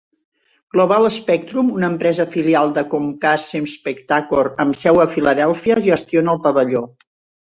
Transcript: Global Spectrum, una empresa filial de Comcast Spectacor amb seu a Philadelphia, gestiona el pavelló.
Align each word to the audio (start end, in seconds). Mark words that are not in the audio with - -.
Global 0.75 1.03
Spectrum, 1.15 1.67
una 1.73 1.89
empresa 1.95 2.23
filial 2.35 2.71
de 2.77 2.83
Comcast 2.95 3.53
Spectacor 3.73 4.49
amb 4.65 4.79
seu 4.79 4.97
a 5.03 5.07
Philadelphia, 5.13 5.77
gestiona 5.89 6.37
el 6.37 6.41
pavelló. 6.49 6.83